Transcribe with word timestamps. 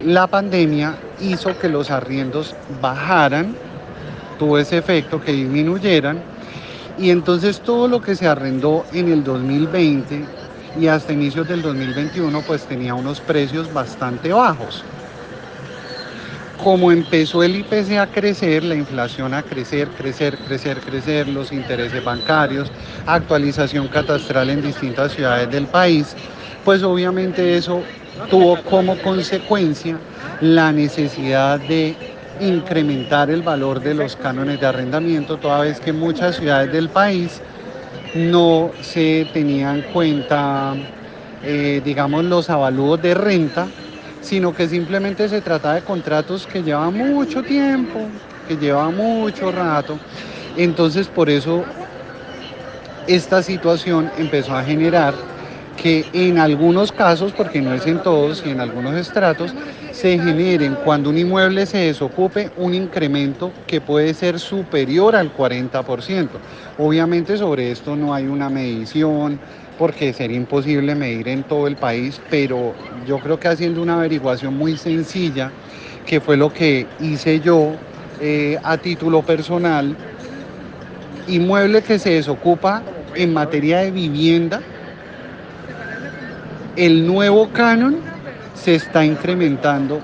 La 0.00 0.28
pandemia 0.28 0.94
hizo 1.20 1.58
que 1.58 1.68
los 1.68 1.90
arriendos 1.90 2.54
bajaran, 2.80 3.56
tuvo 4.38 4.56
ese 4.56 4.78
efecto 4.78 5.20
que 5.20 5.32
disminuyeran 5.32 6.22
y 6.96 7.10
entonces 7.10 7.60
todo 7.60 7.88
lo 7.88 8.00
que 8.00 8.14
se 8.14 8.28
arrendó 8.28 8.84
en 8.92 9.08
el 9.08 9.24
2020 9.24 10.24
y 10.78 10.86
hasta 10.86 11.12
inicios 11.12 11.48
del 11.48 11.62
2021 11.62 12.42
pues 12.42 12.64
tenía 12.64 12.94
unos 12.94 13.20
precios 13.20 13.72
bastante 13.72 14.32
bajos. 14.32 14.84
Como 16.62 16.90
empezó 16.90 17.42
el 17.44 17.54
IPC 17.56 17.98
a 17.98 18.08
crecer, 18.08 18.64
la 18.64 18.74
inflación 18.74 19.32
a 19.32 19.42
crecer, 19.42 19.88
crecer, 19.88 20.36
crecer, 20.38 20.80
crecer, 20.80 21.28
los 21.28 21.52
intereses 21.52 22.04
bancarios, 22.04 22.70
actualización 23.06 23.86
catastral 23.88 24.50
en 24.50 24.62
distintas 24.62 25.12
ciudades 25.12 25.50
del 25.50 25.66
país, 25.66 26.14
pues 26.64 26.82
obviamente 26.82 27.56
eso 27.56 27.82
tuvo 28.28 28.60
como 28.64 28.98
consecuencia 28.98 29.98
la 30.40 30.72
necesidad 30.72 31.60
de 31.60 31.94
incrementar 32.40 33.30
el 33.30 33.42
valor 33.42 33.80
de 33.80 33.94
los 33.94 34.16
cánones 34.16 34.60
de 34.60 34.66
arrendamiento, 34.66 35.38
toda 35.38 35.60
vez 35.60 35.80
que 35.80 35.92
muchas 35.92 36.36
ciudades 36.36 36.72
del 36.72 36.88
país 36.88 37.40
no 38.14 38.72
se 38.80 39.28
tenían 39.32 39.76
en 39.76 39.82
cuenta, 39.92 40.74
eh, 41.44 41.80
digamos, 41.84 42.24
los 42.24 42.50
avalúos 42.50 43.00
de 43.00 43.14
renta, 43.14 43.68
sino 44.28 44.54
que 44.54 44.68
simplemente 44.68 45.26
se 45.26 45.40
trata 45.40 45.72
de 45.72 45.80
contratos 45.80 46.46
que 46.46 46.62
llevan 46.62 46.94
mucho 46.94 47.42
tiempo, 47.42 47.98
que 48.46 48.58
llevan 48.58 48.94
mucho 48.94 49.50
rato. 49.50 49.98
Entonces, 50.54 51.06
por 51.06 51.30
eso 51.30 51.64
esta 53.06 53.42
situación 53.42 54.10
empezó 54.18 54.54
a 54.54 54.62
generar 54.62 55.14
que 55.82 56.04
en 56.12 56.38
algunos 56.38 56.92
casos, 56.92 57.32
porque 57.32 57.62
no 57.62 57.72
es 57.72 57.86
en 57.86 58.02
todos 58.02 58.42
y 58.44 58.50
en 58.50 58.60
algunos 58.60 58.94
estratos, 58.96 59.54
se 59.92 60.18
generen 60.18 60.76
cuando 60.84 61.08
un 61.08 61.16
inmueble 61.16 61.64
se 61.64 61.78
desocupe 61.78 62.50
un 62.56 62.74
incremento 62.74 63.50
que 63.66 63.80
puede 63.80 64.12
ser 64.12 64.38
superior 64.38 65.16
al 65.16 65.34
40%. 65.34 66.28
Obviamente 66.76 67.38
sobre 67.38 67.70
esto 67.70 67.96
no 67.96 68.12
hay 68.12 68.26
una 68.26 68.50
medición 68.50 69.40
porque 69.78 70.12
sería 70.12 70.36
imposible 70.36 70.94
medir 70.94 71.28
en 71.28 71.44
todo 71.44 71.66
el 71.66 71.76
país, 71.76 72.20
pero 72.28 72.74
yo 73.08 73.18
creo 73.18 73.40
que 73.40 73.48
haciendo 73.48 73.80
una 73.80 73.94
averiguación 73.94 74.54
muy 74.54 74.76
sencilla, 74.76 75.50
que 76.04 76.20
fue 76.20 76.36
lo 76.36 76.52
que 76.52 76.86
hice 77.00 77.40
yo 77.40 77.72
eh, 78.20 78.58
a 78.62 78.76
título 78.76 79.22
personal, 79.22 79.96
inmueble 81.26 81.80
que 81.80 81.98
se 81.98 82.10
desocupa 82.10 82.82
en 83.14 83.32
materia 83.32 83.78
de 83.78 83.90
vivienda, 83.90 84.60
el 86.76 87.06
nuevo 87.06 87.48
canon 87.48 87.96
se 88.54 88.74
está 88.74 89.06
incrementando 89.06 90.02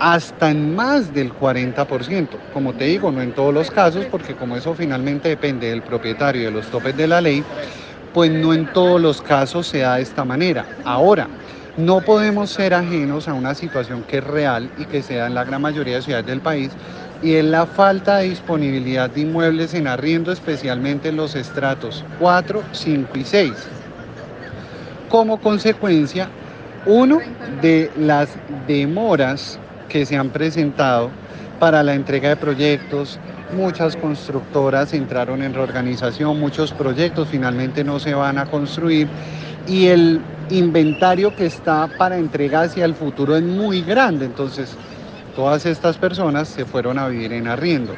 hasta 0.00 0.50
en 0.50 0.74
más 0.74 1.12
del 1.12 1.30
40%. 1.34 2.28
Como 2.54 2.72
te 2.72 2.84
digo, 2.84 3.12
no 3.12 3.20
en 3.20 3.32
todos 3.32 3.52
los 3.52 3.70
casos, 3.70 4.06
porque 4.06 4.34
como 4.34 4.56
eso 4.56 4.74
finalmente 4.74 5.28
depende 5.28 5.68
del 5.68 5.82
propietario 5.82 6.40
y 6.40 6.44
de 6.46 6.50
los 6.52 6.66
topes 6.68 6.96
de 6.96 7.06
la 7.06 7.20
ley, 7.20 7.44
pues 8.14 8.30
no 8.30 8.54
en 8.54 8.72
todos 8.72 8.98
los 8.98 9.20
casos 9.20 9.66
se 9.66 9.80
da 9.80 9.96
de 9.96 10.02
esta 10.02 10.24
manera. 10.24 10.64
Ahora, 10.84 11.28
no 11.78 12.02
podemos 12.02 12.50
ser 12.50 12.74
ajenos 12.74 13.28
a 13.28 13.34
una 13.34 13.54
situación 13.54 14.02
que 14.02 14.18
es 14.18 14.24
real 14.24 14.70
y 14.76 14.84
que 14.84 15.02
se 15.02 15.14
da 15.14 15.26
en 15.26 15.34
la 15.34 15.44
gran 15.44 15.62
mayoría 15.62 15.96
de 15.96 16.02
ciudades 16.02 16.26
del 16.26 16.40
país, 16.40 16.70
y 17.22 17.34
es 17.34 17.44
la 17.44 17.64
falta 17.66 18.18
de 18.18 18.28
disponibilidad 18.28 19.08
de 19.08 19.22
inmuebles 19.22 19.72
en 19.74 19.86
arriendo, 19.86 20.30
especialmente 20.30 21.08
en 21.08 21.16
los 21.16 21.34
estratos 21.34 22.04
4, 22.18 22.62
5 22.72 23.18
y 23.18 23.24
6 23.24 23.52
como 25.08 25.38
consecuencia, 25.40 26.28
uno, 26.86 27.18
de 27.62 27.90
las 27.96 28.28
demoras 28.66 29.58
que 29.88 30.06
se 30.06 30.16
han 30.16 30.30
presentado 30.30 31.10
para 31.58 31.82
la 31.82 31.94
entrega 31.94 32.28
de 32.28 32.36
proyectos. 32.36 33.18
Muchas 33.56 33.96
constructoras 33.96 34.92
entraron 34.92 35.42
en 35.42 35.54
reorganización, 35.54 36.38
muchos 36.38 36.72
proyectos 36.72 37.28
finalmente 37.28 37.82
no 37.82 37.98
se 37.98 38.14
van 38.14 38.38
a 38.38 38.46
construir 38.46 39.08
y 39.66 39.86
el 39.86 40.20
inventario 40.50 41.34
que 41.34 41.46
está 41.46 41.88
para 41.98 42.18
entrega 42.18 42.62
hacia 42.62 42.84
el 42.84 42.94
futuro 42.94 43.36
es 43.36 43.42
muy 43.42 43.82
grande. 43.82 44.26
Entonces, 44.26 44.76
todas 45.34 45.66
estas 45.66 45.96
personas 45.96 46.48
se 46.48 46.64
fueron 46.64 46.98
a 46.98 47.08
vivir 47.08 47.32
en 47.32 47.48
arriendo. 47.48 47.94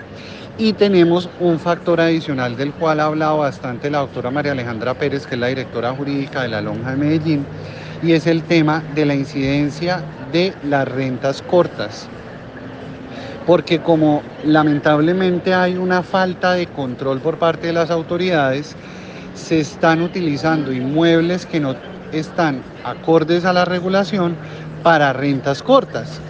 Y 0.59 0.75
tenemos 0.75 1.29
un 1.41 1.59
factor 1.59 2.01
adicional 2.01 2.57
del 2.57 2.73
cual 2.73 3.01
ha 3.01 3.07
hablado 3.07 3.39
bastante 3.39 3.89
la 3.89 4.01
doctora 4.01 4.31
María 4.31 4.53
Alejandra 4.53 4.95
Pérez, 4.95 5.27
que 5.27 5.35
es 5.37 5.41
la 5.41 5.47
directora 5.47 5.93
jurídica 5.93 6.43
de 6.43 6.49
la 6.49 6.61
Lonja 6.61 6.91
de 6.91 6.97
Medellín, 6.97 7.47
y 8.03 8.13
es 8.13 8.27
el 8.27 8.43
tema 8.43 8.83
de 8.95 9.07
la 9.07 9.15
incidencia 9.15 10.03
de 10.33 10.53
las 10.65 10.87
rentas 10.87 11.41
cortas. 11.43 12.09
Porque 13.47 13.81
como 13.81 14.23
lamentablemente 14.45 15.55
hay 15.55 15.77
una 15.77 16.03
falta 16.03 16.53
de 16.53 16.67
control 16.67 17.21
por 17.21 17.39
parte 17.39 17.69
de 17.69 17.73
las 17.73 17.91
autoridades, 17.91 18.77
se 19.35 19.61
están 19.61 20.03
utilizando 20.03 20.73
inmuebles 20.73 21.47
que 21.47 21.61
no 21.61 21.75
están 22.13 22.63
acordes 22.85 23.45
a 23.45 23.53
la 23.53 23.65
regulación 23.65 24.37
para 24.83 25.13
rentas 25.13 25.63
cortas. 25.63 26.21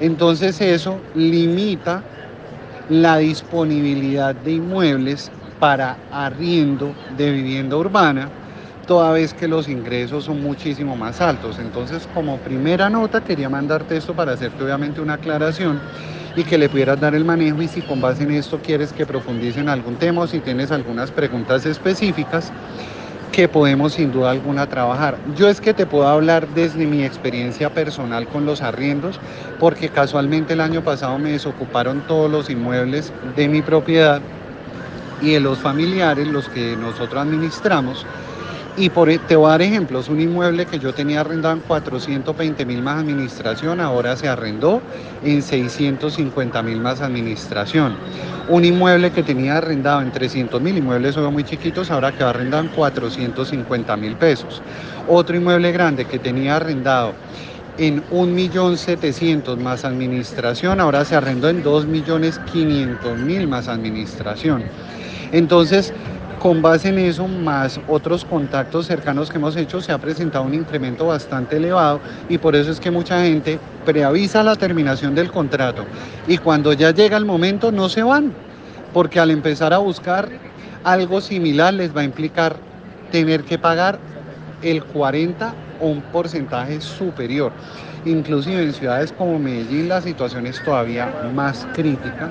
Entonces 0.00 0.60
eso 0.60 0.98
limita 1.14 2.02
la 2.88 3.18
disponibilidad 3.18 4.34
de 4.34 4.52
inmuebles 4.52 5.30
para 5.58 5.96
arriendo 6.12 6.94
de 7.16 7.30
vivienda 7.30 7.76
urbana, 7.76 8.28
toda 8.86 9.12
vez 9.12 9.34
que 9.34 9.48
los 9.48 9.68
ingresos 9.68 10.24
son 10.24 10.42
muchísimo 10.42 10.96
más 10.96 11.20
altos. 11.20 11.58
Entonces, 11.58 12.08
como 12.14 12.38
primera 12.38 12.88
nota, 12.88 13.22
quería 13.22 13.48
mandarte 13.50 13.96
esto 13.96 14.14
para 14.14 14.32
hacerte 14.32 14.62
obviamente 14.64 15.00
una 15.00 15.14
aclaración 15.14 15.80
y 16.36 16.44
que 16.44 16.56
le 16.56 16.68
pudieras 16.68 17.00
dar 17.00 17.14
el 17.14 17.24
manejo 17.24 17.60
y 17.60 17.68
si 17.68 17.82
con 17.82 18.00
base 18.00 18.22
en 18.22 18.30
esto 18.30 18.60
quieres 18.62 18.92
que 18.92 19.04
profundice 19.04 19.60
en 19.60 19.68
algún 19.68 19.96
tema 19.96 20.22
o 20.22 20.26
si 20.26 20.38
tienes 20.38 20.70
algunas 20.70 21.10
preguntas 21.10 21.66
específicas, 21.66 22.52
que 23.32 23.48
podemos 23.48 23.94
sin 23.94 24.10
duda 24.12 24.30
alguna 24.30 24.66
trabajar. 24.66 25.18
Yo 25.36 25.48
es 25.48 25.60
que 25.60 25.74
te 25.74 25.86
puedo 25.86 26.08
hablar 26.08 26.48
desde 26.48 26.86
mi 26.86 27.04
experiencia 27.04 27.70
personal 27.70 28.26
con 28.28 28.44
los 28.46 28.62
arriendos, 28.62 29.20
porque 29.58 29.90
casualmente 29.90 30.54
el 30.54 30.60
año 30.60 30.82
pasado 30.82 31.18
me 31.18 31.32
desocuparon 31.32 32.02
todos 32.06 32.30
los 32.30 32.50
inmuebles 32.50 33.12
de 33.36 33.48
mi 33.48 33.62
propiedad 33.62 34.22
y 35.20 35.32
de 35.32 35.40
los 35.40 35.58
familiares, 35.58 36.28
los 36.28 36.48
que 36.48 36.76
nosotros 36.76 37.22
administramos. 37.22 38.06
Y 38.78 38.90
por, 38.90 39.10
e, 39.10 39.18
te 39.18 39.34
voy 39.34 39.48
a 39.48 39.50
dar 39.50 39.62
ejemplos, 39.62 40.08
un 40.08 40.20
inmueble 40.20 40.64
que 40.64 40.78
yo 40.78 40.94
tenía 40.94 41.22
arrendado 41.22 41.54
en 41.54 41.60
420 41.62 42.64
mil 42.64 42.80
más 42.80 43.00
administración, 43.00 43.80
ahora 43.80 44.16
se 44.16 44.28
arrendó 44.28 44.80
en 45.24 45.42
650 45.42 46.62
mil 46.62 46.80
más 46.80 47.00
administración. 47.00 47.96
Un 48.48 48.64
inmueble 48.64 49.10
que 49.10 49.24
tenía 49.24 49.56
arrendado 49.56 50.00
en 50.00 50.12
300 50.12 50.62
mil, 50.62 50.78
inmuebles 50.78 51.16
son 51.16 51.32
muy 51.32 51.42
chiquitos, 51.42 51.90
ahora 51.90 52.12
quedó 52.12 52.28
arrendado 52.28 52.62
en 52.62 52.68
450 52.68 53.96
mil 53.96 54.14
pesos. 54.14 54.62
Otro 55.08 55.36
inmueble 55.36 55.72
grande 55.72 56.04
que 56.04 56.20
tenía 56.20 56.54
arrendado 56.54 57.14
en 57.78 58.04
1.700.000 58.10 59.56
más 59.56 59.84
administración, 59.84 60.80
ahora 60.80 61.04
se 61.04 61.16
arrendó 61.16 61.48
en 61.48 61.64
2.500.000 61.64 63.48
más 63.48 63.66
administración. 63.66 64.62
Entonces, 65.32 65.92
con 66.38 66.62
base 66.62 66.88
en 66.90 66.98
eso, 66.98 67.26
más 67.26 67.80
otros 67.88 68.24
contactos 68.24 68.86
cercanos 68.86 69.30
que 69.30 69.38
hemos 69.38 69.56
hecho, 69.56 69.80
se 69.80 69.92
ha 69.92 69.98
presentado 69.98 70.44
un 70.44 70.54
incremento 70.54 71.06
bastante 71.06 71.56
elevado 71.56 72.00
y 72.28 72.38
por 72.38 72.54
eso 72.54 72.70
es 72.70 72.80
que 72.80 72.90
mucha 72.90 73.22
gente 73.22 73.58
preavisa 73.84 74.42
la 74.42 74.54
terminación 74.56 75.14
del 75.14 75.30
contrato 75.30 75.84
y 76.26 76.38
cuando 76.38 76.72
ya 76.72 76.92
llega 76.92 77.16
el 77.16 77.24
momento 77.24 77.72
no 77.72 77.88
se 77.88 78.02
van, 78.02 78.32
porque 78.92 79.18
al 79.18 79.30
empezar 79.30 79.72
a 79.72 79.78
buscar 79.78 80.28
algo 80.84 81.20
similar 81.20 81.74
les 81.74 81.96
va 81.96 82.02
a 82.02 82.04
implicar 82.04 82.56
tener 83.10 83.42
que 83.42 83.58
pagar 83.58 83.98
el 84.62 84.84
40 84.84 85.54
o 85.80 85.86
un 85.88 86.02
porcentaje 86.02 86.80
superior. 86.80 87.52
Inclusive 88.04 88.62
en 88.62 88.72
ciudades 88.72 89.12
como 89.12 89.38
Medellín 89.38 89.88
la 89.88 90.00
situación 90.00 90.46
es 90.46 90.62
todavía 90.62 91.12
más 91.34 91.66
crítica. 91.74 92.30